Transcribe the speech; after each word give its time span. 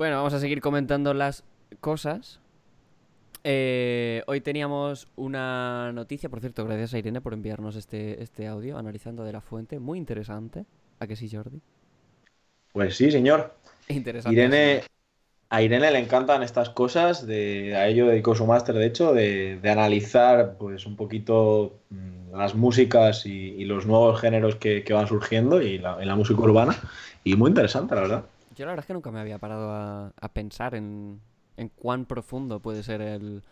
Bueno, 0.00 0.16
vamos 0.16 0.32
a 0.32 0.40
seguir 0.40 0.62
comentando 0.62 1.12
las 1.12 1.44
cosas. 1.80 2.40
Eh, 3.44 4.22
hoy 4.28 4.40
teníamos 4.40 5.08
una 5.14 5.92
noticia, 5.92 6.30
por 6.30 6.40
cierto, 6.40 6.64
gracias 6.64 6.94
a 6.94 6.98
Irene 6.98 7.20
por 7.20 7.34
enviarnos 7.34 7.76
este, 7.76 8.22
este 8.22 8.46
audio 8.46 8.78
analizando 8.78 9.24
de 9.24 9.32
la 9.34 9.42
fuente. 9.42 9.78
Muy 9.78 9.98
interesante. 9.98 10.64
¿A 11.00 11.06
que 11.06 11.16
sí, 11.16 11.28
Jordi? 11.30 11.60
Pues 12.72 12.96
sí, 12.96 13.10
señor. 13.10 13.52
Interesante. 13.88 14.34
Irene, 14.34 14.84
a 15.50 15.60
Irene 15.60 15.90
le 15.90 15.98
encantan 15.98 16.42
estas 16.42 16.70
cosas, 16.70 17.26
de, 17.26 17.76
a 17.76 17.86
ello 17.86 18.06
dedicó 18.06 18.34
su 18.34 18.46
máster, 18.46 18.76
de 18.76 18.86
hecho, 18.86 19.12
de, 19.12 19.58
de, 19.60 19.70
analizar 19.70 20.56
pues 20.56 20.86
un 20.86 20.96
poquito 20.96 21.78
mm, 21.90 22.38
las 22.38 22.54
músicas 22.54 23.26
y, 23.26 23.50
y, 23.50 23.66
los 23.66 23.84
nuevos 23.84 24.18
géneros 24.18 24.56
que, 24.56 24.82
que 24.82 24.94
van 24.94 25.08
surgiendo 25.08 25.60
y 25.60 25.76
la, 25.76 26.00
en 26.00 26.08
la 26.08 26.16
música 26.16 26.40
urbana. 26.40 26.74
Y 27.22 27.36
muy 27.36 27.50
interesante, 27.50 27.94
la 27.94 28.00
verdad. 28.00 28.24
Yo 28.60 28.66
la 28.66 28.72
verdad 28.72 28.82
es 28.82 28.88
que 28.88 28.92
nunca 28.92 29.10
me 29.10 29.20
había 29.20 29.38
parado 29.38 29.70
a, 29.70 30.12
a 30.20 30.34
pensar 30.34 30.74
en, 30.74 31.22
en, 31.56 31.70
cuán 31.70 32.04
profundo 32.04 32.60
puede 32.60 32.82
ser 32.82 33.00
el, 33.00 33.42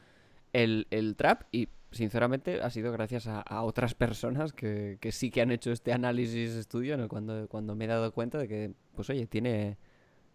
el, 0.53 1.17
trap 1.17 1.45
y 1.51 1.71
sinceramente 1.93 2.61
ha 2.61 2.69
sido 2.69 2.93
gracias 2.93 3.27
a, 3.27 3.63
otras 3.63 3.95
personas 3.95 4.53
que, 4.53 4.99
que, 5.01 5.11
sí 5.11 5.31
que 5.31 5.41
han 5.41 5.51
hecho 5.51 5.73
este 5.73 5.95
análisis 5.95 6.51
estudio 6.51 6.95
el 6.95 7.09
cuando, 7.09 7.49
cuando 7.49 7.75
me 7.75 7.87
he 7.87 7.89
dado 7.89 8.13
cuenta 8.13 8.37
de 8.37 8.49
que, 8.49 8.75
pues 8.95 9.09
oye, 9.09 9.27
tiene 9.27 9.79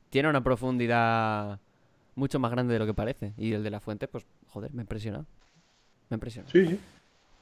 tiene 0.10 0.28
una 0.28 0.44
profundidad 0.44 1.60
mucho 2.16 2.40
más 2.40 2.50
grande 2.50 2.74
de 2.74 2.80
lo 2.80 2.88
que 2.88 2.96
parece. 2.96 3.36
Y 3.38 3.54
el 3.54 3.62
de 3.62 3.70
la 3.70 3.80
fuente, 3.80 4.08
pues, 4.08 4.26
joder, 4.48 4.74
me 4.74 4.82
impresiona. 4.82 5.24
Me 6.10 6.16
impresiona. 6.16 6.50
Sí, 6.50 6.66
sí. 6.66 6.80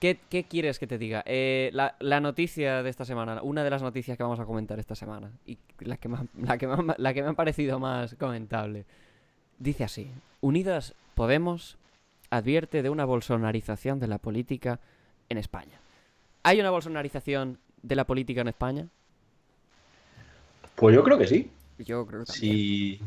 ¿Qué, 0.02 0.18
qué 0.32 0.46
quieres 0.46 0.80
que 0.80 0.88
te 0.88 0.98
diga? 0.98 1.22
Eh, 1.28 1.70
la, 1.74 1.96
la, 2.00 2.20
noticia 2.20 2.82
de 2.82 2.90
esta 2.90 3.06
semana, 3.06 3.40
una 3.44 3.64
de 3.64 3.70
las 3.70 3.84
noticias 3.84 4.18
que 4.18 4.24
vamos 4.24 4.40
a 4.40 4.46
comentar 4.46 4.80
esta 4.80 4.96
semana, 4.96 5.30
y 5.46 5.60
la 5.78 5.98
que, 5.98 6.10
más, 6.10 6.26
la, 6.36 6.58
que 6.58 6.66
más, 6.66 6.80
la 6.98 7.14
que 7.14 7.22
me 7.22 7.30
ha 7.30 7.34
parecido 7.34 7.78
más 7.80 8.16
comentable, 8.16 8.86
dice 9.60 9.84
así: 9.84 10.10
Unidas 10.40 10.96
Podemos 11.14 11.78
advierte 12.32 12.82
de 12.82 12.90
una 12.90 13.06
bolsonarización 13.06 14.00
de 14.00 14.08
la 14.08 14.18
política 14.18 14.80
en 15.30 15.38
España. 15.38 15.80
¿Hay 16.42 16.60
una 16.60 16.72
bolsonarización 16.72 17.60
de 17.84 17.96
la 17.96 18.06
política 18.06 18.42
en 18.42 18.48
España? 18.48 18.88
Pues 20.78 20.96
yo 20.96 21.04
creo 21.04 21.20
que 21.20 21.28
sí. 21.28 21.52
Yo 21.78 22.08
creo 22.08 22.26
que 22.26 22.32
sí. 22.32 23.00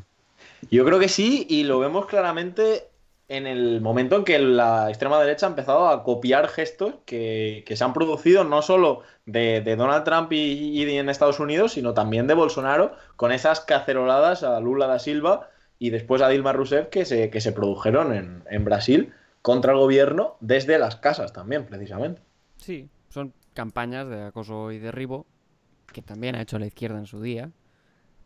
Yo 0.70 0.84
creo 0.84 1.00
que 1.00 1.08
sí, 1.08 1.44
y 1.50 1.64
lo 1.64 1.80
vemos 1.80 2.06
claramente 2.06 2.84
en 3.28 3.46
el 3.46 3.80
momento 3.80 4.16
en 4.16 4.24
que 4.24 4.38
la 4.38 4.88
extrema 4.88 5.18
derecha 5.20 5.46
ha 5.46 5.48
empezado 5.48 5.88
a 5.88 6.02
copiar 6.02 6.48
gestos 6.48 6.94
que, 7.06 7.64
se 7.66 7.84
han 7.84 7.92
producido 7.92 8.44
no 8.44 8.62
solo 8.62 9.02
de, 9.24 9.60
de 9.62 9.76
Donald 9.76 10.04
Trump 10.04 10.32
y, 10.32 10.36
y, 10.36 10.98
en 10.98 11.08
Estados 11.08 11.40
Unidos, 11.40 11.72
sino 11.72 11.94
también 11.94 12.26
de 12.26 12.34
Bolsonaro, 12.34 12.92
con 13.16 13.32
esas 13.32 13.60
caceroladas 13.60 14.42
a 14.42 14.60
Lula 14.60 14.86
da 14.86 14.98
Silva 14.98 15.48
y 15.78 15.90
después 15.90 16.22
a 16.22 16.28
Dilma 16.28 16.52
Rousseff 16.52 16.88
que 16.88 17.04
se, 17.04 17.30
que 17.30 17.40
se 17.40 17.52
produjeron 17.52 18.14
en, 18.14 18.44
en 18.50 18.64
Brasil 18.64 19.12
contra 19.42 19.72
el 19.72 19.78
gobierno 19.78 20.36
desde 20.40 20.78
las 20.78 20.96
casas 20.96 21.32
también, 21.32 21.66
precisamente. 21.66 22.20
Sí, 22.56 22.88
son 23.08 23.32
campañas 23.54 24.08
de 24.08 24.24
acoso 24.24 24.72
y 24.72 24.78
derribo 24.78 25.26
que 25.92 26.02
también 26.02 26.34
ha 26.34 26.42
hecho 26.42 26.58
la 26.58 26.66
izquierda 26.66 26.98
en 26.98 27.06
su 27.06 27.22
día, 27.22 27.50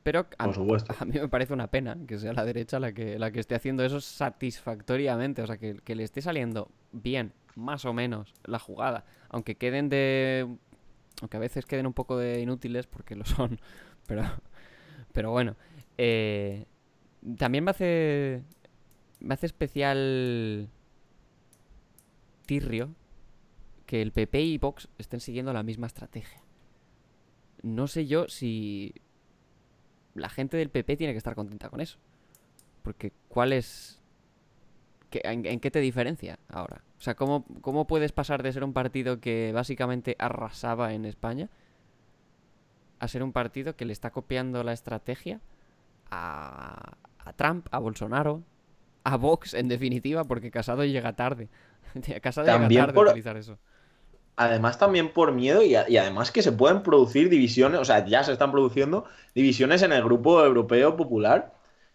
pero 0.03 0.27
a, 0.39 0.45
a, 0.45 1.05
mí 1.05 1.13
me 1.13 1.29
parece 1.29 1.53
una 1.53 1.71
pena 1.71 1.97
que 2.07 2.19
sea 2.19 2.33
la 2.33 2.45
derecha 2.45 2.79
la 2.79 2.93
que, 2.93 3.19
la 3.19 3.31
que 3.31 3.41
esté 3.41 3.55
haciendo 3.55 3.85
eso 3.85 4.01
satisfactoriamente. 4.01 5.43
O 5.43 5.47
sea, 5.47 5.59
que, 5.59 5.77
que, 5.85 5.95
le 5.95 6.05
esté 6.05 6.23
saliendo 6.23 6.71
bien, 6.93 7.33
más 7.57 7.85
o 7.85 7.93
menos, 7.93 8.35
la 8.45 8.59
jugada. 8.59 9.05
Aunque 9.29 9.57
queden 9.57 9.89
de. 9.89 10.49
Aunque 11.21 11.37
a 11.37 11.41
veces 11.41 11.67
queden 11.67 11.87
un 11.87 11.95
poco 11.95 12.17
de 12.17 12.41
inútiles, 12.41 12.87
porque 12.87 13.17
lo 13.17 13.25
son. 13.25 13.61
Pero, 14.07 14.23
pero 15.13 15.31
bueno. 15.31 15.55
Eh, 15.99 16.65
también 17.37 17.63
me 17.63 17.73
hace. 17.73 18.43
Me 19.21 19.35
hace 19.35 19.45
especial. 19.45 20.71
Tirrio. 22.47 22.95
Que 23.85 24.01
el 24.01 24.13
PP 24.13 24.41
y 24.41 24.57
Vox 24.57 24.89
estén 24.97 25.21
siguiendo 25.21 25.53
la 25.53 25.63
misma 25.63 25.87
estrategia. 25.87 26.43
No 27.63 27.87
sé 27.87 28.07
yo 28.07 28.29
si 28.29 28.95
la 30.19 30.29
gente 30.29 30.57
del 30.57 30.71
PP 30.71 30.97
tiene 30.97 31.13
que 31.13 31.19
estar 31.19 31.35
contenta 31.35 31.69
con 31.69 31.81
eso. 31.81 31.99
Porque 32.83 33.13
¿cuál 33.29 33.53
es... 33.53 34.03
¿Qué, 35.11 35.21
en, 35.25 35.47
en, 35.47 35.61
qué 35.61 35.71
te 35.71 35.81
diferencia 35.81 36.39
ahora? 36.49 36.83
O 36.99 37.01
sea, 37.01 37.15
¿cómo, 37.15 37.47
¿cómo 37.61 37.87
puedes 37.87 38.13
pasar 38.13 38.43
de 38.43 38.53
ser 38.53 38.65
un 38.65 38.73
partido 38.73 39.21
que 39.21 39.53
básicamente 39.55 40.17
arrasaba 40.19 40.93
en 40.93 41.05
España 41.05 41.49
a 42.99 43.09
ser 43.09 43.23
un 43.23 43.33
partido 43.33 43.77
que 43.77 43.85
le 43.85 43.93
está 43.93 44.11
copiando 44.11 44.65
la 44.65 44.73
estrategia 44.73 45.41
a, 46.11 46.97
a 47.19 47.33
Trump, 47.35 47.69
a 47.71 47.79
Bolsonaro, 47.79 48.43
a 49.05 49.17
Vox, 49.17 49.55
en 49.55 49.69
definitiva, 49.69 50.25
porque 50.25 50.51
Casado 50.51 50.85
llega 50.85 51.15
tarde. 51.15 51.49
Casado 52.23 52.47
También 52.49 52.71
llega 52.71 52.83
tarde 52.83 52.95
por... 52.95 53.07
a 53.09 53.11
utilizar 53.11 53.37
eso 53.37 53.59
además 54.39 54.79
también 54.79 55.13
por 55.13 55.33
miedo 55.33 55.63
y, 55.63 55.75
y, 55.89 55.97
además 55.97 56.31
que 56.31 56.43
se 56.43 56.53
pueden 56.53 56.83
producir 56.83 57.29
divisiones, 57.29 57.81
o 57.81 57.85
sea, 57.85 58.07
ya 58.07 58.23
se 58.23 58.33
están 58.33 58.53
produciendo 58.53 59.05
divisiones 59.35 59.83
en 59.83 59.93
el 59.93 60.03
grupo 60.05 60.43
europeo 60.45 60.97
popular, 60.97 61.53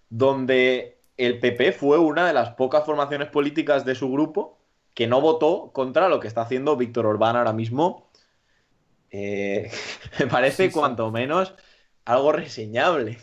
donde 0.10 0.98
el 1.18 1.40
PP 1.40 1.72
fue 1.72 1.98
una 1.98 2.28
de 2.28 2.34
las 2.34 2.52
pocas 2.52 2.86
formaciones 2.86 3.30
políticas 3.30 3.86
de 3.86 3.96
su 3.96 4.12
grupo 4.12 4.58
que 4.94 5.08
no 5.08 5.22
votó 5.22 5.72
contra 5.72 6.10
lo 6.10 6.20
que 6.20 6.28
está 6.28 6.42
haciendo 6.42 6.76
Víctor 6.76 7.06
Orbán 7.06 7.38
ahora 7.38 7.54
mismo. 7.54 8.10
Eh, 9.10 9.72
me 10.20 10.28
parece 10.28 10.66
sí, 10.66 10.70
sí. 10.70 10.78
cuanto 10.78 11.12
menos 11.12 11.56
algo 12.04 12.34
reseñable 12.34 13.20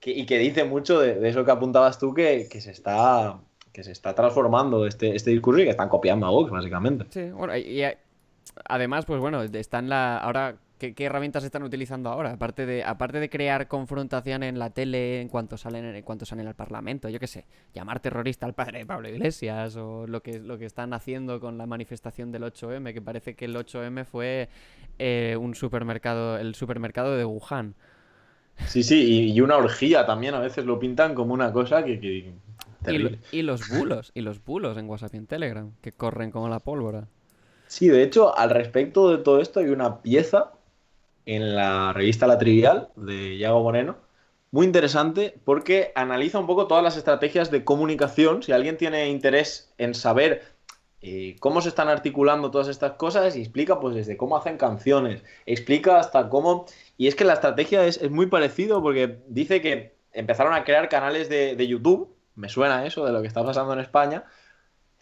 que, 0.00 0.10
y 0.10 0.26
que 0.26 0.38
dice 0.38 0.64
mucho 0.64 0.98
de, 1.00 1.14
de, 1.14 1.28
eso 1.28 1.44
que 1.44 1.52
apuntabas 1.52 2.00
tú 2.00 2.12
que, 2.12 2.48
que 2.50 2.60
se 2.60 2.72
está 2.72 3.38
que 3.72 3.84
se 3.84 3.92
está 3.92 4.14
transformando 4.14 4.86
este, 4.86 5.14
este 5.14 5.30
discurso 5.30 5.60
y 5.60 5.64
que 5.64 5.70
están 5.70 5.90
copiando 5.90 6.26
a 6.26 6.30
Vox, 6.30 6.50
básicamente. 6.50 7.04
Sí, 7.10 7.30
bueno, 7.30 7.54
y, 7.54 7.82
y 7.82 7.84
además, 8.64 9.04
pues 9.04 9.20
bueno, 9.20 9.42
están 9.42 9.88
la. 9.88 10.18
Ahora, 10.18 10.56
¿qué, 10.78 10.94
¿qué, 10.94 11.04
herramientas 11.04 11.44
están 11.44 11.62
utilizando 11.62 12.10
ahora? 12.10 12.32
Aparte 12.32 12.66
de, 12.66 12.84
aparte 12.84 13.20
de 13.20 13.28
crear 13.28 13.68
confrontación 13.68 14.42
en 14.42 14.58
la 14.58 14.70
tele 14.70 15.20
en 15.20 15.28
cuanto 15.28 15.56
salen, 15.56 15.84
en 15.84 16.02
cuanto 16.02 16.24
salen 16.24 16.46
al 16.46 16.54
Parlamento, 16.54 17.08
yo 17.08 17.18
qué 17.18 17.26
sé, 17.26 17.46
llamar 17.74 18.00
terrorista 18.00 18.46
al 18.46 18.54
padre 18.54 18.80
de 18.80 18.86
Pablo 18.86 19.08
Iglesias, 19.08 19.76
o 19.76 20.06
lo 20.06 20.22
que, 20.22 20.38
lo 20.38 20.58
que 20.58 20.66
están 20.66 20.92
haciendo 20.92 21.40
con 21.40 21.58
la 21.58 21.66
manifestación 21.66 22.32
del 22.32 22.44
8M, 22.44 22.92
que 22.92 23.02
parece 23.02 23.34
que 23.34 23.46
el 23.46 23.56
8M 23.56 24.04
fue 24.04 24.48
eh, 24.98 25.36
un 25.38 25.54
supermercado, 25.54 26.38
el 26.38 26.54
supermercado 26.54 27.16
de 27.16 27.24
Wuhan. 27.24 27.74
Sí, 28.66 28.82
sí, 28.82 29.32
y, 29.34 29.40
una 29.42 29.56
orgía 29.56 30.06
también, 30.06 30.34
a 30.34 30.40
veces 30.40 30.64
lo 30.64 30.78
pintan 30.78 31.14
como 31.14 31.34
una 31.34 31.52
cosa 31.52 31.84
que. 31.84 32.00
que... 32.00 32.32
Y, 32.88 33.38
y 33.38 33.42
los 33.42 33.68
bulos, 33.68 34.12
y 34.14 34.20
los 34.20 34.42
bulos 34.42 34.78
en 34.78 34.88
WhatsApp 34.88 35.14
y 35.14 35.16
en 35.18 35.26
Telegram, 35.26 35.72
que 35.82 35.92
corren 35.92 36.30
como 36.30 36.48
la 36.48 36.60
pólvora. 36.60 37.08
Sí, 37.66 37.88
de 37.88 38.02
hecho, 38.02 38.36
al 38.36 38.50
respecto 38.50 39.10
de 39.10 39.18
todo 39.18 39.40
esto 39.40 39.60
hay 39.60 39.68
una 39.68 40.02
pieza 40.02 40.52
en 41.26 41.56
la 41.56 41.92
revista 41.92 42.26
La 42.26 42.38
Trivial 42.38 42.88
de 42.96 43.36
Yago 43.38 43.62
Moreno, 43.62 43.96
muy 44.52 44.66
interesante 44.66 45.38
porque 45.44 45.92
analiza 45.96 46.38
un 46.38 46.46
poco 46.46 46.66
todas 46.66 46.84
las 46.84 46.96
estrategias 46.96 47.50
de 47.50 47.64
comunicación. 47.64 48.42
Si 48.42 48.52
alguien 48.52 48.76
tiene 48.78 49.08
interés 49.08 49.72
en 49.78 49.94
saber 49.94 50.44
eh, 51.02 51.36
cómo 51.40 51.60
se 51.60 51.68
están 51.68 51.88
articulando 51.88 52.50
todas 52.50 52.68
estas 52.68 52.92
cosas, 52.92 53.36
y 53.36 53.40
explica 53.40 53.80
pues 53.80 53.94
desde 53.96 54.16
cómo 54.16 54.36
hacen 54.36 54.56
canciones, 54.56 55.24
explica 55.46 55.98
hasta 55.98 56.28
cómo... 56.28 56.66
Y 56.96 57.08
es 57.08 57.14
que 57.16 57.24
la 57.24 57.34
estrategia 57.34 57.84
es, 57.84 58.10
muy 58.10 58.26
parecido 58.26 58.82
porque 58.82 59.18
dice 59.28 59.60
que 59.60 59.96
empezaron 60.12 60.54
a 60.54 60.64
crear 60.64 60.88
canales 60.88 61.28
de 61.28 61.66
YouTube, 61.66 62.16
me 62.36 62.48
suena 62.48 62.86
eso 62.86 63.04
de 63.04 63.12
lo 63.12 63.20
que 63.22 63.28
está 63.28 63.44
pasando 63.44 63.72
en 63.72 63.80
España, 63.80 64.24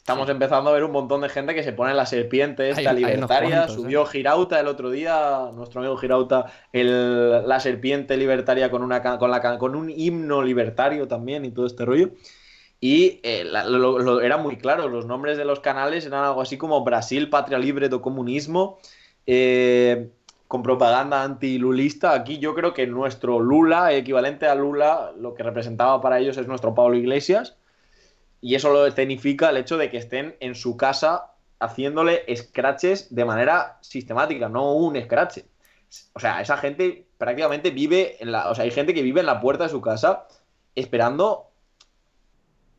Estamos 0.04 0.26
sí. 0.26 0.32
empezando 0.32 0.68
a 0.68 0.74
ver 0.74 0.84
un 0.84 0.90
montón 0.90 1.22
de 1.22 1.30
gente 1.30 1.54
que 1.54 1.62
se 1.62 1.72
pone 1.72 1.94
la 1.94 2.04
serpiente 2.04 2.68
esta 2.68 2.90
hay, 2.90 2.96
libertaria. 2.96 3.48
Hay 3.48 3.54
cuantos, 3.54 3.74
Subió 3.74 4.02
¿eh? 4.02 4.06
Girauta 4.06 4.60
el 4.60 4.66
otro 4.66 4.90
día, 4.90 5.48
nuestro 5.54 5.80
amigo 5.80 5.96
Girauta, 5.96 6.52
el, 6.74 7.48
la 7.48 7.58
serpiente 7.58 8.18
libertaria 8.18 8.70
con, 8.70 8.82
una, 8.82 9.02
con, 9.02 9.30
la, 9.30 9.56
con 9.56 9.74
un 9.74 9.88
himno 9.88 10.42
libertario 10.42 11.08
también 11.08 11.46
y 11.46 11.52
todo 11.52 11.64
este 11.64 11.86
rollo. 11.86 12.10
Y 12.82 13.20
eh, 13.22 13.44
la, 13.44 13.64
lo, 13.64 13.98
lo, 13.98 14.20
era 14.20 14.36
muy 14.36 14.58
claro, 14.58 14.88
los 14.88 15.06
nombres 15.06 15.38
de 15.38 15.46
los 15.46 15.60
canales 15.60 16.04
eran 16.04 16.22
algo 16.22 16.42
así 16.42 16.58
como 16.58 16.84
Brasil, 16.84 17.30
Patria 17.30 17.56
Libre 17.56 17.88
do 17.88 18.02
Comunismo, 18.02 18.80
eh, 19.26 20.10
con 20.48 20.62
propaganda 20.62 21.22
antilulista. 21.22 22.12
Aquí 22.12 22.38
yo 22.38 22.54
creo 22.54 22.74
que 22.74 22.86
nuestro 22.86 23.40
Lula, 23.40 23.94
equivalente 23.94 24.48
a 24.48 24.54
Lula, 24.54 25.12
lo 25.18 25.32
que 25.32 25.42
representaba 25.42 26.02
para 26.02 26.18
ellos 26.18 26.36
es 26.36 26.46
nuestro 26.46 26.74
Pablo 26.74 26.94
Iglesias 26.94 27.56
y 28.44 28.56
eso 28.56 28.70
lo 28.70 28.86
escenifica 28.86 29.48
el 29.48 29.56
hecho 29.56 29.78
de 29.78 29.88
que 29.88 29.96
estén 29.96 30.36
en 30.38 30.54
su 30.54 30.76
casa 30.76 31.32
haciéndole 31.60 32.26
scratches 32.36 33.14
de 33.14 33.24
manera 33.24 33.78
sistemática, 33.80 34.50
no 34.50 34.74
un 34.74 35.02
scratch. 35.02 35.38
O 36.12 36.20
sea, 36.20 36.42
esa 36.42 36.58
gente 36.58 37.06
prácticamente 37.16 37.70
vive 37.70 38.22
en 38.22 38.32
la. 38.32 38.50
O 38.50 38.54
sea, 38.54 38.64
hay 38.64 38.70
gente 38.70 38.92
que 38.92 39.00
vive 39.00 39.20
en 39.20 39.26
la 39.26 39.40
puerta 39.40 39.64
de 39.64 39.70
su 39.70 39.80
casa 39.80 40.26
esperando 40.74 41.52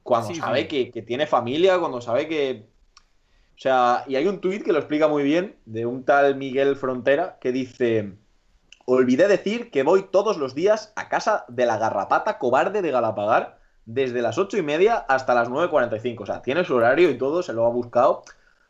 cuando 0.03 0.27
sí, 0.27 0.35
sabe 0.35 0.61
sí. 0.61 0.67
Que, 0.67 0.91
que, 0.91 1.01
tiene 1.01 1.25
familia, 1.25 1.79
cuando 1.79 1.99
sabe 1.99 2.27
que. 2.27 2.67
O 3.55 3.59
sea, 3.59 4.03
y 4.05 4.17
hay 4.17 4.27
un 4.27 4.41
tuit 4.41 4.61
que 4.61 4.71
lo 4.71 4.77
explica 4.77 5.07
muy 5.07 5.23
bien 5.23 5.55
de 5.65 5.87
un 5.87 6.05
tal 6.05 6.35
Miguel 6.35 6.75
Frontera 6.75 7.39
que 7.41 7.51
dice. 7.51 8.13
Olvidé 8.85 9.27
decir 9.27 9.71
que 9.71 9.81
voy 9.81 10.09
todos 10.11 10.37
los 10.37 10.53
días 10.53 10.93
a 10.95 11.09
casa 11.09 11.43
de 11.47 11.65
la 11.65 11.79
garrapata 11.79 12.37
cobarde 12.37 12.83
de 12.83 12.91
Galapagar 12.91 13.64
desde 13.85 14.21
las 14.21 14.37
8 14.37 14.57
y 14.57 14.61
media 14.63 14.95
hasta 14.97 15.33
las 15.35 15.49
9.45. 15.49 16.23
O 16.23 16.25
sea, 16.25 16.41
tiene 16.41 16.63
su 16.63 16.75
horario 16.75 17.09
y 17.09 17.17
todo, 17.17 17.43
se 17.43 17.53
lo 17.53 17.65
ha 17.65 17.69
buscado. 17.69 18.23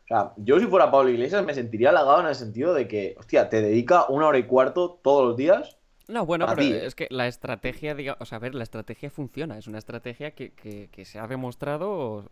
O 0.04 0.08
sea, 0.08 0.32
yo 0.36 0.58
si 0.60 0.66
fuera 0.66 0.90
Pablo 0.90 1.10
Iglesias 1.10 1.44
me 1.44 1.54
sentiría 1.54 1.90
halagado 1.90 2.20
en 2.20 2.26
el 2.28 2.34
sentido 2.34 2.74
de 2.74 2.86
que, 2.86 3.16
hostia, 3.18 3.48
te 3.48 3.60
dedica 3.60 4.06
una 4.08 4.28
hora 4.28 4.38
y 4.38 4.44
cuarto 4.44 5.00
todos 5.02 5.26
los 5.28 5.36
días. 5.36 5.76
No, 6.08 6.24
bueno, 6.24 6.46
pero 6.46 6.62
ti, 6.62 6.72
es 6.72 6.94
que 6.94 7.08
la 7.10 7.26
estrategia, 7.26 7.94
diga, 7.96 8.16
o 8.20 8.24
sea, 8.24 8.36
a 8.36 8.38
ver, 8.40 8.54
la 8.54 8.62
estrategia 8.62 9.10
funciona. 9.10 9.58
Es 9.58 9.66
una 9.66 9.78
estrategia 9.78 10.32
que, 10.32 10.52
que- 10.52 10.88
que 10.92 11.04
se 11.04 11.18
ha 11.18 11.26
demostrado, 11.26 12.30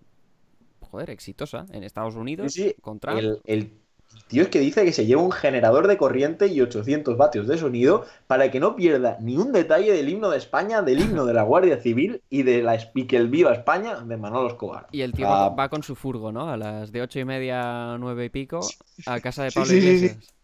joder, 0.80 1.10
exitosa 1.10 1.66
en 1.72 1.82
Estados 1.82 2.14
Unidos 2.14 2.52
Sí, 2.52 2.68
sí, 2.68 2.76
con 2.80 3.00
Trump. 3.00 3.18
El, 3.18 3.40
el 3.44 3.72
tío 4.28 4.42
es 4.42 4.48
que 4.48 4.58
dice 4.60 4.84
que 4.84 4.92
se 4.92 5.06
lleva 5.06 5.22
un 5.22 5.30
generador 5.32 5.86
de 5.86 5.96
corriente 5.96 6.46
y 6.48 6.60
800 6.60 7.16
vatios 7.16 7.46
de 7.46 7.58
sonido 7.58 8.04
para 8.26 8.50
que 8.50 8.58
no 8.60 8.74
pierda 8.74 9.16
ni 9.20 9.36
un 9.36 9.52
detalle 9.52 9.92
del 9.92 10.08
himno 10.08 10.30
de 10.30 10.38
España, 10.38 10.82
del 10.82 11.00
himno 11.00 11.24
de 11.26 11.34
la 11.34 11.42
Guardia 11.42 11.76
Civil 11.78 12.22
y 12.30 12.42
de 12.42 12.62
la 12.62 12.78
y 12.94 13.04
que 13.06 13.16
el 13.16 13.28
Viva 13.28 13.52
España 13.52 14.00
de 14.00 14.16
Manolo 14.16 14.48
Escobar. 14.48 14.86
Y 14.92 15.02
el 15.02 15.12
tío 15.12 15.26
sea, 15.26 15.48
va, 15.50 15.68
con 15.68 15.82
su 15.82 15.94
furgo, 15.94 16.32
¿no? 16.32 16.48
A 16.50 16.56
las 16.56 16.90
de 16.90 17.02
ocho 17.02 17.18
y 17.20 17.24
media, 17.24 17.96
nueve 17.98 18.24
y 18.24 18.28
pico, 18.30 18.60
a 19.06 19.20
casa 19.20 19.44
de 19.44 19.52
Pablo 19.52 19.66
sí, 19.70 19.80
sí, 19.80 19.86
sí. 19.86 19.94
Iglesias. 20.06 20.34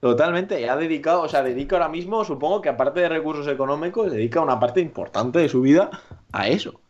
Totalmente, 0.00 0.68
ha 0.70 0.76
dedicado, 0.76 1.22
o 1.22 1.28
sea, 1.28 1.42
dedica 1.42 1.74
ahora 1.76 1.88
mismo, 1.88 2.24
supongo 2.24 2.60
que 2.62 2.68
aparte 2.68 3.00
de 3.00 3.08
recursos 3.08 3.48
económicos, 3.48 4.12
dedica 4.12 4.40
una 4.40 4.60
parte 4.60 4.80
importante 4.80 5.40
de 5.40 5.48
su 5.48 5.60
vida 5.60 5.90
a 6.32 6.46
eso. 6.48 6.80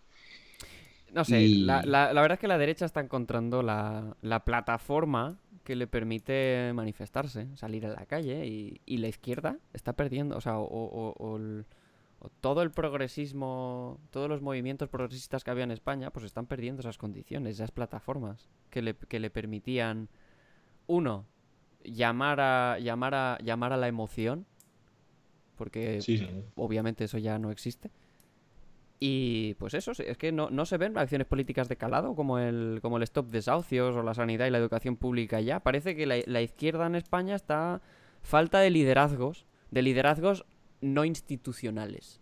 No 1.15 1.25
sé, 1.25 1.41
Y- 1.41 1.65
la, 1.65 1.83
la- 1.87 2.13
la 2.13 2.21
verdad 2.21 2.35
es 2.37 2.41
que 2.41 2.49
la 2.49 2.59
derecha 2.59 2.85
está 2.85 3.01
encontrando 3.01 3.63
la, 3.63 4.15
la 4.21 4.45
plataforma 4.45 5.39
que 5.69 5.77
le 5.77 5.87
permite 5.87 6.73
manifestarse, 6.75 7.55
salir 7.55 7.85
a 7.85 7.91
la 7.91 8.07
calle, 8.07 8.47
y, 8.47 8.81
y 8.87 8.97
la 8.97 9.09
izquierda 9.09 9.59
está 9.75 9.93
perdiendo, 9.93 10.35
o 10.35 10.41
sea, 10.41 10.59
o, 10.59 10.65
o- 10.65 11.13
o 11.19 11.37
el- 11.37 11.67
o 12.21 12.31
todo 12.41 12.63
el 12.63 12.71
progresismo, 12.71 14.01
todos 14.11 14.31
los 14.31 14.41
movimientos 14.41 14.89
progresistas 14.89 15.45
que 15.45 15.51
había 15.51 15.65
en 15.65 15.71
España, 15.71 16.11
pues 16.11 16.25
están 16.25 16.47
perdiendo 16.47 16.81
esas 16.81 16.97
condiciones, 16.97 17.57
esas 17.57 17.71
plataformas 17.71 18.49
que 18.71 18.81
le, 18.81 18.95
que 18.97 19.21
le 19.21 19.29
permitían, 19.29 20.09
uno, 20.87 21.27
llamar 21.85 22.41
a, 22.41 22.79
llamar 22.79 23.15
a, 23.15 23.37
llamar 23.45 23.75
a 23.75 23.77
la 23.77 23.89
emoción, 23.89 24.47
porque 25.57 26.01
Sí, 26.01 26.17
sí. 26.17 26.27
obviamente 26.57 27.05
eso 27.05 27.19
ya 27.19 27.39
no 27.39 27.51
existe. 27.51 27.91
Y 29.01 29.55
pues 29.55 29.75
eso, 29.75 29.93
es 29.93 30.19
que 30.19 30.33
no, 30.33 30.51
no 30.51 30.67
se 30.67 30.77
ven 30.77 30.99
acciones 30.99 31.27
políticas 31.27 31.69
de 31.69 31.77
calado 31.77 32.17
como 32.17 32.39
el, 32.39 32.81
como 32.83 32.97
el 32.97 33.05
stop 33.05 33.29
desahucios 33.29 33.95
o 33.95 34.03
la 34.03 34.15
sanidad 34.15 34.47
y 34.47 34.51
la 34.51 34.59
educación 34.59 34.97
pública 34.97 35.41
ya. 35.41 35.61
Parece 35.61 35.95
que 35.95 36.07
la, 36.07 36.17
la 36.27 36.43
izquierda 36.43 36.87
en 36.87 36.97
España 36.97 37.37
está 37.37 37.81
falta 38.23 38.59
de 38.59 38.71
liderazgos, 38.71 39.47
de 39.71 39.83
liderazgos 39.83 40.45
no 40.81 41.05
institucionales. 41.05 42.21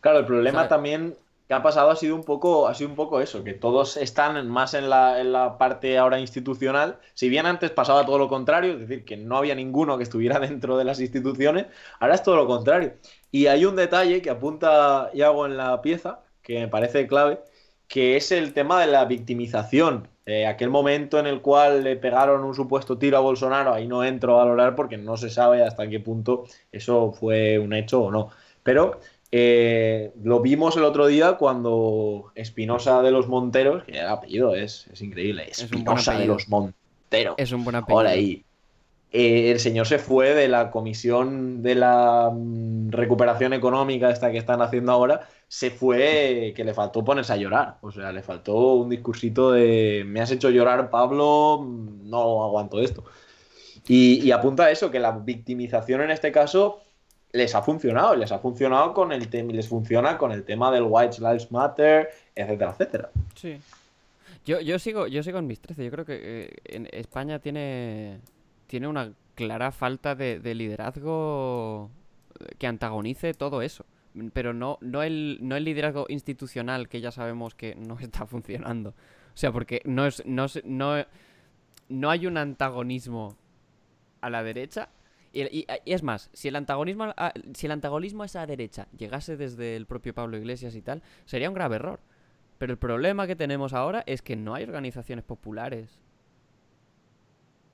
Claro, 0.00 0.20
el 0.20 0.26
problema 0.26 0.66
también 0.66 1.14
que 1.52 1.56
ha 1.56 1.62
pasado 1.62 1.90
ha 1.90 1.96
sido 1.96 2.16
un 2.16 2.24
poco, 2.24 2.66
ha 2.66 2.74
sido 2.74 2.88
un 2.88 2.96
poco 2.96 3.20
eso, 3.20 3.44
que 3.44 3.52
todos 3.52 3.98
están 3.98 4.48
más 4.48 4.72
en 4.72 4.88
la, 4.88 5.20
en 5.20 5.32
la 5.32 5.58
parte 5.58 5.98
ahora 5.98 6.18
institucional. 6.18 6.98
Si 7.12 7.28
bien 7.28 7.44
antes 7.44 7.70
pasaba 7.70 8.06
todo 8.06 8.16
lo 8.16 8.26
contrario, 8.26 8.72
es 8.72 8.80
decir, 8.80 9.04
que 9.04 9.18
no 9.18 9.36
había 9.36 9.54
ninguno 9.54 9.98
que 9.98 10.04
estuviera 10.04 10.40
dentro 10.40 10.78
de 10.78 10.84
las 10.84 10.98
instituciones, 10.98 11.66
ahora 12.00 12.14
es 12.14 12.22
todo 12.22 12.36
lo 12.36 12.46
contrario. 12.46 12.94
Y 13.30 13.48
hay 13.48 13.66
un 13.66 13.76
detalle 13.76 14.22
que 14.22 14.30
apunta 14.30 15.10
Iago 15.12 15.44
en 15.44 15.58
la 15.58 15.82
pieza, 15.82 16.20
que 16.40 16.58
me 16.58 16.68
parece 16.68 17.06
clave, 17.06 17.40
que 17.86 18.16
es 18.16 18.32
el 18.32 18.54
tema 18.54 18.80
de 18.80 18.86
la 18.86 19.04
victimización. 19.04 20.08
Eh, 20.24 20.46
aquel 20.46 20.70
momento 20.70 21.18
en 21.18 21.26
el 21.26 21.42
cual 21.42 21.84
le 21.84 21.96
pegaron 21.96 22.44
un 22.44 22.54
supuesto 22.54 22.96
tiro 22.96 23.18
a 23.18 23.20
Bolsonaro, 23.20 23.74
ahí 23.74 23.86
no 23.86 24.04
entro 24.04 24.36
a 24.40 24.44
valorar 24.44 24.74
porque 24.74 24.96
no 24.96 25.18
se 25.18 25.28
sabe 25.28 25.62
hasta 25.62 25.86
qué 25.86 26.00
punto 26.00 26.44
eso 26.70 27.12
fue 27.12 27.58
un 27.58 27.74
hecho 27.74 28.00
o 28.04 28.10
no. 28.10 28.30
Pero 28.62 29.00
eh, 29.32 30.12
lo 30.22 30.40
vimos 30.40 30.76
el 30.76 30.84
otro 30.84 31.06
día 31.06 31.32
cuando 31.38 32.30
Espinosa 32.34 33.00
de 33.02 33.10
los 33.10 33.28
Monteros, 33.28 33.82
que 33.84 33.98
el 33.98 34.06
apellido 34.06 34.54
es, 34.54 34.86
es 34.92 35.00
increíble, 35.00 35.48
Espinosa 35.50 36.18
de 36.18 36.26
los 36.26 36.48
Monteros. 36.48 37.34
Es 37.38 37.50
un 37.52 37.64
buen 37.64 37.76
apellido. 37.76 37.98
Ahora 37.98 38.10
ahí. 38.10 38.44
eh, 39.10 39.50
el 39.50 39.58
señor 39.60 39.86
se 39.86 39.98
fue 39.98 40.34
de 40.34 40.48
la 40.48 40.70
comisión 40.70 41.62
de 41.62 41.74
la 41.74 42.30
mm, 42.32 42.90
recuperación 42.90 43.52
económica, 43.54 44.10
esta 44.10 44.30
que 44.30 44.38
están 44.38 44.60
haciendo 44.62 44.92
ahora, 44.92 45.26
se 45.48 45.70
fue 45.70 46.52
que 46.54 46.64
le 46.64 46.74
faltó 46.74 47.02
ponerse 47.04 47.32
a 47.32 47.36
llorar. 47.36 47.78
O 47.80 47.90
sea, 47.90 48.12
le 48.12 48.22
faltó 48.22 48.74
un 48.74 48.90
discursito 48.90 49.52
de 49.52 50.04
me 50.06 50.20
has 50.20 50.30
hecho 50.30 50.50
llorar, 50.50 50.90
Pablo, 50.90 51.66
no 52.04 52.44
aguanto 52.44 52.80
esto. 52.80 53.04
Y, 53.88 54.20
y 54.22 54.30
apunta 54.30 54.64
a 54.64 54.70
eso, 54.70 54.90
que 54.90 55.00
la 55.00 55.12
victimización 55.12 56.02
en 56.02 56.10
este 56.10 56.32
caso 56.32 56.82
les 57.32 57.54
ha 57.54 57.62
funcionado, 57.62 58.14
les 58.14 58.30
ha 58.30 58.38
funcionado 58.38 58.92
con 58.92 59.12
el 59.12 59.28
tema, 59.28 59.52
les 59.52 59.68
funciona 59.68 60.18
con 60.18 60.32
el 60.32 60.44
tema 60.44 60.70
del 60.70 60.84
White 60.86 61.16
Lives 61.18 61.50
Matter, 61.50 62.10
etcétera, 62.34 62.70
etcétera. 62.72 63.10
Sí. 63.34 63.58
Yo, 64.44 64.60
yo 64.60 64.78
sigo, 64.78 65.06
yo 65.06 65.22
sigo 65.22 65.38
en 65.38 65.46
mis 65.46 65.60
13. 65.60 65.84
Yo 65.84 65.90
creo 65.90 66.04
que 66.04 66.20
eh, 66.22 66.50
en 66.64 66.88
España 66.92 67.38
tiene, 67.38 68.20
tiene 68.66 68.88
una 68.88 69.12
clara 69.34 69.72
falta 69.72 70.14
de, 70.14 70.40
de 70.40 70.54
liderazgo 70.54 71.90
que 72.58 72.66
antagonice 72.66 73.34
todo 73.34 73.62
eso. 73.62 73.84
Pero 74.34 74.52
no, 74.52 74.78
no, 74.80 75.02
el, 75.02 75.38
no 75.40 75.56
el 75.56 75.64
liderazgo 75.64 76.06
institucional 76.08 76.88
que 76.88 77.00
ya 77.00 77.10
sabemos 77.10 77.54
que 77.54 77.74
no 77.76 77.98
está 78.00 78.26
funcionando. 78.26 78.90
O 78.90 79.36
sea, 79.36 79.52
porque 79.52 79.80
no 79.84 80.06
es, 80.06 80.22
no, 80.26 80.46
no, 80.64 81.04
no 81.88 82.10
hay 82.10 82.26
un 82.26 82.36
antagonismo 82.36 83.36
a 84.20 84.28
la 84.28 84.42
derecha. 84.42 84.90
Y, 85.32 85.42
y- 85.60 85.66
y 85.84 85.92
es 85.94 86.02
más, 86.02 86.30
si 86.32 86.48
el 86.48 86.56
antagonismo 86.56 87.04
a, 87.16 87.32
si 87.54 87.66
el 87.66 87.72
antagonismo 87.72 88.22
a 88.22 88.26
esa 88.26 88.46
derecha 88.46 88.88
llegase 88.96 89.36
desde 89.36 89.76
el 89.76 89.86
propio 89.86 90.14
Pablo 90.14 90.36
Iglesias 90.36 90.74
y 90.76 90.82
tal, 90.82 91.02
sería 91.24 91.48
un 91.48 91.54
grave 91.54 91.76
error. 91.76 92.00
Pero 92.58 92.72
el 92.72 92.78
problema 92.78 93.26
que 93.26 93.36
tenemos 93.36 93.72
ahora 93.72 94.04
es 94.06 94.22
que 94.22 94.36
no 94.36 94.54
hay 94.54 94.64
organizaciones 94.64 95.24
populares 95.24 96.00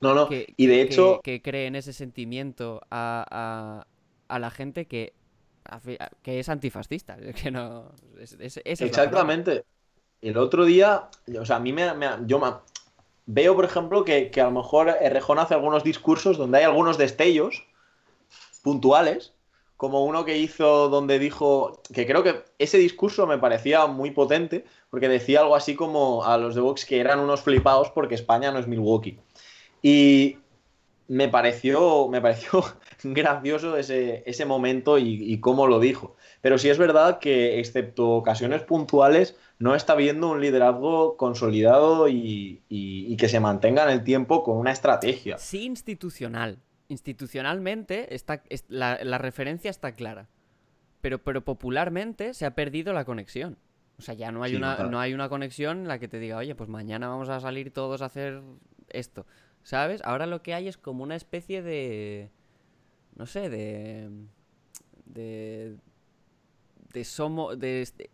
No, 0.01 0.13
no, 0.15 0.29
que, 0.29 0.53
y 0.55 0.67
de 0.67 0.75
que- 0.75 0.81
hecho, 0.81 1.19
que 1.23 1.41
creen 1.41 1.75
ese 1.75 1.93
sentimiento 1.93 2.81
a, 2.89 3.25
a- 3.29 3.87
a 4.33 4.39
la 4.39 4.49
gente 4.51 4.85
que, 4.85 5.13
a 5.65 5.79
que 6.23 6.39
es 6.39 6.49
antifascista. 6.49 7.17
Que 7.35 7.51
no. 7.51 7.91
es- 8.19 8.37
es-. 8.39 8.61
Exactamente. 8.81 9.65
El 10.21 10.37
otro 10.37 10.65
día, 10.65 11.09
o 11.39 11.45
sea, 11.45 11.57
a 11.57 11.59
mí 11.59 11.73
me, 11.73 11.93
me- 11.93 12.07
yo 12.25 12.39
me- 12.39 12.53
veo, 13.31 13.55
por 13.55 13.63
ejemplo, 13.63 14.03
que, 14.03 14.31
que 14.31 14.41
a 14.41 14.45
lo 14.45 14.51
mejor 14.51 14.89
Errejón 15.01 15.37
hace 15.37 15.53
algunos 15.53 15.83
discursos 15.83 16.37
donde 16.37 16.57
hay 16.57 16.63
algunos 16.63 16.97
destellos 16.97 17.63
puntuales, 18.63 19.33
como 19.77 20.03
uno 20.03 20.25
que 20.25 20.39
hizo 20.39 20.89
donde 20.89 21.19
dijo, 21.19 21.79
que 21.93 22.07
creo 22.07 22.23
que 22.23 22.43
ese 22.57 22.79
discurso 22.79 23.27
me 23.27 23.37
parecía 23.37 23.85
muy 23.85 24.09
potente, 24.09 24.65
porque 24.89 25.07
decía 25.07 25.41
algo 25.41 25.55
así 25.55 25.75
como 25.75 26.25
a 26.25 26.39
los 26.39 26.55
de 26.55 26.61
Vox 26.61 26.85
que 26.85 26.99
eran 26.99 27.19
unos 27.19 27.41
flipados 27.41 27.91
porque 27.91 28.15
España 28.15 28.51
no 28.51 28.57
es 28.57 28.67
Milwaukee. 28.67 29.19
Y 29.83 30.39
me 31.09 31.27
pareció, 31.27 32.07
me 32.07 32.21
pareció 32.21 32.63
gracioso 33.03 33.75
ese, 33.77 34.23
ese 34.25 34.45
momento 34.45 34.97
y, 34.97 35.15
y 35.21 35.39
cómo 35.41 35.67
lo 35.67 35.79
dijo. 35.81 36.15
Pero 36.41 36.57
sí 36.57 36.69
es 36.69 36.77
verdad 36.77 37.19
que, 37.19 37.59
excepto 37.59 38.11
ocasiones 38.11 38.61
puntuales, 38.63 39.35
no 39.57 39.75
está 39.75 39.95
viendo 39.95 40.29
un 40.29 40.39
liderazgo 40.39 41.17
consolidado 41.17 42.07
y, 42.07 42.63
y- 42.69 43.11
y 43.11 43.17
que 43.17 43.27
se 43.27 43.41
mantenga 43.41 43.83
en 43.83 43.89
el 43.89 44.03
tiempo 44.05 44.43
con 44.43 44.55
una 44.57 44.71
estrategia. 44.71 45.37
Sí, 45.37 45.65
institucional. 45.65 46.59
Institucionalmente 46.87 48.15
está, 48.15 48.43
es- 48.49 48.65
la, 48.69 48.99
la 49.03 49.17
referencia 49.17 49.69
está 49.69 49.91
clara. 49.93 50.29
Pero, 51.01 51.19
pero 51.19 51.43
popularmente 51.43 52.33
se 52.33 52.45
ha 52.45 52.55
perdido 52.55 52.93
la 52.93 53.03
conexión. 53.05 53.57
O 53.97 54.01
sea, 54.01 54.13
ya 54.13 54.31
no 54.31 54.43
hay, 54.43 54.51
Sí, 54.51 54.57
una, 54.57 54.83
no 54.83 54.99
hay 54.99 55.13
una 55.13 55.27
conexión 55.27 55.79
en 55.79 55.87
la 55.87 55.99
que 55.99 56.07
te 56.07 56.19
diga, 56.19 56.37
oye, 56.37 56.55
pues 56.55 56.69
mañana 56.69 57.09
vamos 57.09 57.27
a 57.29 57.39
salir 57.41 57.71
todos 57.71 58.01
a 58.01 58.05
hacer 58.05 58.41
esto. 58.89 59.25
¿Sabes? 59.69 60.01
Ahora 60.03 60.25
lo 60.25 60.41
que 60.41 60.53
hay 60.55 60.67
es 60.67 60.77
como 60.77 61.03
una 61.03 61.15
especie 61.15 61.61
de. 61.61 62.31
No 63.15 63.25
sé, 63.25 63.49
de. 63.49 64.09
De. 65.05 65.77
De 66.93 67.03
somo. 67.05 67.55
De, 67.55 67.87
de- 67.97 68.09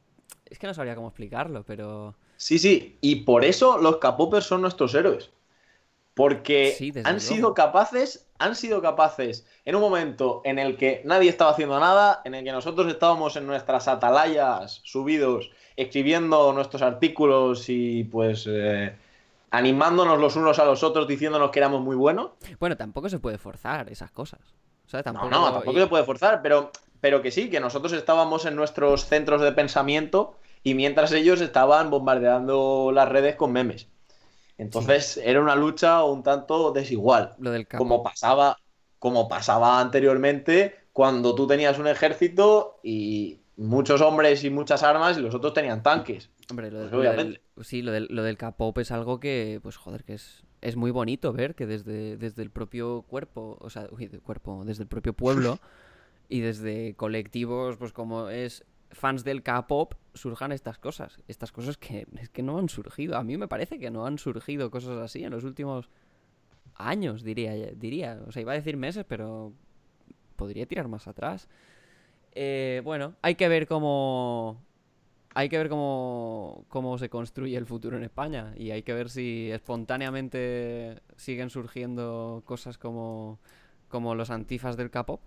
es 0.45 0.59
que 0.59 0.67
no 0.67 0.73
sabría 0.73 0.95
cómo 0.95 1.07
explicarlo, 1.07 1.63
pero. 1.63 2.15
Sí, 2.37 2.59
sí, 2.59 2.97
y 3.01 3.17
por 3.23 3.45
eso 3.45 3.77
los 3.77 3.97
capopers 3.97 4.45
son 4.45 4.61
nuestros 4.61 4.93
héroes. 4.95 5.31
Porque 6.15 6.71
Sí, 6.77 6.91
han 7.03 7.15
luego. 7.15 7.19
sido 7.19 7.53
capaces, 7.55 8.27
han 8.39 8.55
sido 8.55 8.81
capaces 8.81 9.47
en 9.65 9.75
un 9.75 9.81
momento 9.81 10.41
en 10.45 10.59
el 10.59 10.77
que 10.77 11.01
nadie 11.05 11.29
estaba 11.29 11.51
haciendo 11.51 11.79
nada, 11.79 12.21
en 12.25 12.35
el 12.35 12.43
que 12.45 12.51
nosotros 12.53 12.87
estábamos 12.87 13.35
en 13.37 13.47
nuestras 13.47 13.87
atalayas 13.87 14.81
subidos, 14.85 15.51
escribiendo 15.77 16.53
nuestros 16.53 16.81
artículos 16.83 17.69
y 17.69 18.05
pues 18.05 18.45
eh, 18.49 18.95
animándonos 19.55 20.19
los 20.19 20.35
unos 20.35 20.59
a 20.59 20.65
los 20.65 20.83
otros, 20.83 21.07
diciéndonos 21.07 21.51
que 21.51 21.59
éramos 21.59 21.81
muy 21.81 21.95
buenos. 21.95 22.31
Bueno, 22.59 22.75
tampoco 22.77 23.09
se 23.09 23.19
puede 23.19 23.37
forzar 23.37 23.89
esas 23.89 24.11
cosas. 24.11 24.41
O 24.85 24.89
sea, 24.89 25.01
tampoco. 25.01 25.29
No, 25.29 25.47
no, 25.47 25.53
tampoco 25.53 25.77
y- 25.77 25.81
se 25.81 25.87
puede 25.87 26.03
forzar, 26.03 26.41
pero, 26.41 26.71
pero 27.01 27.21
que 27.21 27.31
sí, 27.31 27.49
que 27.49 27.59
nosotros 27.59 27.93
estábamos 27.93 28.45
en 28.45 28.55
nuestros 28.55 29.05
centros 29.05 29.41
de 29.41 29.51
pensamiento 29.51 30.35
y 30.63 30.73
mientras 30.73 31.11
ellos 31.11 31.41
estaban 31.41 31.89
bombardeando 31.89 32.91
las 32.93 33.09
redes 33.09 33.35
con 33.35 33.51
memes. 33.51 33.87
Entonces 34.57 35.17
era 35.17 35.41
una 35.41 35.55
lucha 35.55 36.03
un 36.03 36.23
tanto 36.23 36.71
desigual, 36.71 37.33
Lo 37.39 37.51
del 37.51 37.67
como 37.67 38.03
pasaba, 38.03 38.57
como 38.99 39.27
pasaba 39.27 39.81
anteriormente 39.81 40.75
cuando 40.93 41.35
tú 41.35 41.45
tenías 41.45 41.77
un 41.77 41.87
ejército 41.87 42.79
y, 42.81 43.41
muchos 43.57 44.01
hombres 44.01 44.43
y 44.43 44.49
muchas 44.49 44.83
armas 44.83 45.17
y 45.17 45.21
los 45.21 45.33
otros 45.35 45.53
tenían 45.53 45.83
tanques. 45.83 46.29
Hombre, 46.49 46.69
lo, 46.71 46.79
de- 46.79 46.89
Pues 46.89 47.03
lo 47.03 47.11
del, 47.23 47.41
sí, 47.61 47.81
lo 47.81 47.91
del, 47.91 48.07
lo 48.11 48.23
del 48.23 48.37
K-pop 48.37 48.77
es 48.79 48.91
algo 48.91 49.19
que, 49.19 49.59
pues 49.63 49.77
joder, 49.77 50.03
que 50.03 50.13
es, 50.13 50.43
es 50.61 50.75
muy 50.75 50.91
bonito 50.91 51.33
ver 51.33 51.55
que 51.55 51.65
desde, 51.65 52.17
desde 52.17 52.43
el 52.43 52.51
propio 52.51 53.01
cuerpo, 53.03 53.57
o 53.61 53.69
sea, 53.69 53.87
uy, 53.91 54.07
cuerpo, 54.23 54.63
desde 54.65 54.83
el 54.83 54.87
propio 54.89 55.13
pueblo 55.13 55.59
y 56.29 56.41
desde 56.41 56.93
colectivos, 56.95 57.77
pues 57.77 57.93
como 57.93 58.29
es 58.29 58.63
fans 58.91 59.23
del 59.23 59.41
K-pop, 59.43 59.93
surjan 60.13 60.51
estas 60.51 60.77
cosas. 60.77 61.19
Estas 61.27 61.51
cosas 61.51 61.77
que 61.77 62.07
es 62.19 62.29
que 62.29 62.43
no 62.43 62.57
han 62.59 62.69
surgido. 62.69 63.17
A 63.17 63.23
mí 63.23 63.37
me 63.37 63.47
parece 63.47 63.79
que 63.79 63.89
no 63.91 64.05
han 64.05 64.17
surgido 64.17 64.69
cosas 64.71 64.97
así 64.99 65.23
en 65.23 65.31
los 65.31 65.43
últimos 65.43 65.89
años, 66.75 67.23
diría, 67.23 67.53
diría. 67.75 68.21
O 68.27 68.31
sea, 68.31 68.41
iba 68.41 68.51
a 68.51 68.55
decir 68.55 68.77
meses, 68.77 69.03
pero 69.07 69.51
podría 70.35 70.65
tirar 70.65 70.87
más 70.87 71.07
atrás. 71.07 71.47
Eh, 72.33 72.81
bueno, 72.83 73.15
hay 73.21 73.35
que 73.35 73.47
ver 73.49 73.67
cómo. 73.67 74.61
Hay 75.35 75.49
que 75.49 75.57
ver 75.57 75.67
cómo, 75.67 76.63
cómo 76.69 76.97
se 76.97 77.09
construye 77.09 77.57
el 77.57 77.65
futuro 77.65 77.97
en 77.97 78.03
España. 78.03 78.53
Y 78.55 78.71
hay 78.71 78.83
que 78.83 78.93
ver 78.93 79.09
si 79.09 79.51
espontáneamente 79.51 81.01
siguen 81.17 81.49
surgiendo 81.49 82.41
cosas 82.45 82.77
como, 82.77 83.39
como 83.89 84.15
los 84.15 84.29
antifas 84.29 84.77
del 84.77 84.89
K-pop. 84.89 85.19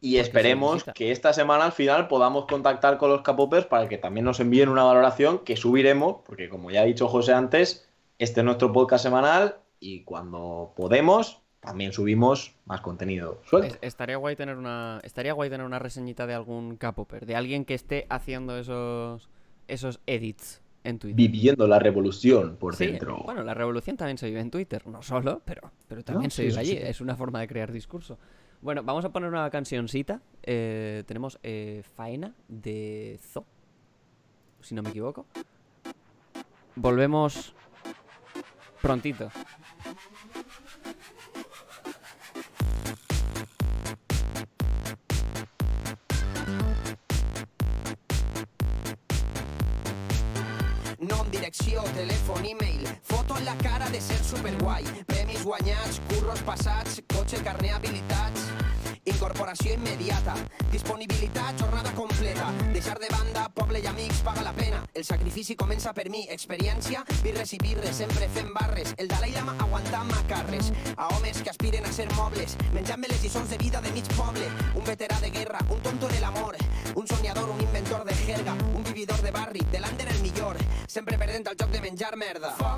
Y 0.00 0.16
esperemos 0.16 0.84
que 0.94 1.12
esta 1.12 1.34
semana 1.34 1.66
al 1.66 1.72
final 1.72 2.08
podamos 2.08 2.46
contactar 2.46 2.96
con 2.96 3.10
los 3.10 3.20
capopers 3.20 3.66
para 3.66 3.86
que 3.86 3.98
también 3.98 4.24
nos 4.24 4.40
envíen 4.40 4.70
una 4.70 4.84
valoración 4.84 5.40
que 5.40 5.56
subiremos, 5.56 6.22
porque 6.24 6.48
como 6.48 6.70
ya 6.70 6.80
ha 6.80 6.84
dicho 6.84 7.06
José 7.06 7.34
antes, 7.34 7.88
este 8.18 8.40
es 8.40 8.44
nuestro 8.44 8.72
podcast 8.72 9.02
semanal 9.02 9.58
y 9.78 10.04
cuando 10.04 10.72
podemos 10.74 11.43
también 11.64 11.92
subimos 11.92 12.54
más 12.66 12.80
contenido 12.80 13.40
suelto. 13.46 13.74
Es- 13.74 13.78
estaría 13.82 14.16
guay 14.16 14.36
tener 14.36 14.56
una. 14.56 15.00
Estaría 15.02 15.32
guay 15.32 15.50
tener 15.50 15.66
una 15.66 15.78
reseñita 15.78 16.26
de 16.26 16.34
algún 16.34 16.76
K-popper, 16.76 17.26
de 17.26 17.36
alguien 17.36 17.64
que 17.64 17.74
esté 17.74 18.06
haciendo 18.10 18.56
esos. 18.58 19.28
esos 19.66 20.00
edits 20.06 20.60
en 20.84 20.98
Twitter. 20.98 21.16
Viviendo 21.16 21.66
la 21.66 21.78
revolución 21.78 22.56
por 22.56 22.76
Sí, 22.76 22.86
dentro. 22.86 23.22
Bueno, 23.24 23.42
la 23.42 23.54
revolución 23.54 23.96
también 23.96 24.18
se 24.18 24.26
vive 24.26 24.40
en 24.40 24.50
Twitter, 24.50 24.86
no 24.86 25.00
solo, 25.02 25.40
pero, 25.44 25.70
pero 25.88 26.04
también 26.04 26.30
se 26.30 26.42
sí, 26.42 26.48
vive 26.48 26.60
allí. 26.60 26.70
sí. 26.72 26.76
Es 26.82 27.00
una 27.00 27.16
forma 27.16 27.40
de 27.40 27.48
crear 27.48 27.72
discurso. 27.72 28.18
Bueno, 28.60 28.82
vamos 28.82 29.04
a 29.06 29.08
poner 29.10 29.30
una 29.30 29.48
cancioncita. 29.48 30.20
Eh, 30.42 31.02
tenemos 31.06 31.38
eh, 31.42 31.82
Faena 31.96 32.34
de 32.48 33.18
Zo, 33.22 33.46
si 34.60 34.74
no 34.74 34.82
me 34.82 34.90
equivoco. 34.90 35.24
Volvemos 36.76 37.54
prontito. 38.82 39.30
De 53.94 54.00
ser 54.00 54.24
superguai, 54.24 54.82
premis 55.06 55.44
guanyats, 55.46 56.00
curros 56.08 56.40
passats, 56.42 56.96
cotxe, 57.12 57.38
carner 57.46 57.76
habilitats, 57.76 58.48
incorporació 59.06 59.76
immediata, 59.76 60.34
disponibilitat, 60.72 61.60
jornada 61.60 61.92
completa, 61.94 62.48
deixar 62.72 62.98
de 62.98 63.06
banda, 63.12 63.44
poble 63.54 63.78
i 63.78 63.86
amics 63.86 64.18
paga 64.26 64.42
la 64.42 64.52
pena, 64.56 64.80
el 64.98 65.06
sacrifici 65.06 65.54
comença 65.54 65.92
per 65.94 66.08
mi, 66.10 66.24
experiència, 66.34 67.04
birres 67.22 67.54
i 67.54 67.60
birres, 67.62 68.00
sempre 68.02 68.26
fent 68.34 68.50
barres, 68.56 68.96
el 68.98 69.12
Dalai 69.12 69.30
Lama 69.36 69.54
aguantant 69.62 70.10
macarres, 70.10 70.72
a 70.96 71.12
homes 71.14 71.44
que 71.44 71.54
aspiren 71.54 71.86
a 71.86 71.94
ser 71.94 72.08
mobles, 72.16 72.58
menjant-me 72.74 73.12
les 73.14 73.22
lliçons 73.22 73.54
de 73.54 73.60
vida 73.62 73.84
de 73.84 73.94
mig 73.94 74.10
poble, 74.16 74.50
un 74.74 74.90
veterà 74.90 75.20
de 75.22 75.30
guerra, 75.30 75.62
un 75.70 75.86
tonto 75.86 76.10
en 76.10 76.18
el 76.18 76.26
amor, 76.32 76.58
un 76.96 77.06
soñador, 77.06 77.46
un 77.48 77.62
inventor 77.62 78.02
de 78.10 78.18
jerga, 78.26 78.58
un 78.74 78.82
vividor 78.82 79.22
de 79.22 79.30
barri, 79.30 79.62
de 79.70 79.86
l'Ander 79.86 80.10
el 80.10 80.22
millor, 80.26 80.58
sempre 80.88 81.18
perdent 81.18 81.46
al 81.46 81.62
joc 81.62 81.70
de 81.70 81.80
menjar 81.84 82.16
merda. 82.16 82.56